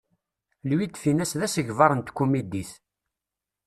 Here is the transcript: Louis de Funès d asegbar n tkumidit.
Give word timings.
Louis 0.67 0.87
de 0.93 0.97
Funès 1.01 1.31
d 1.39 1.41
asegbar 1.45 1.91
n 1.95 2.01
tkumidit. 2.01 2.71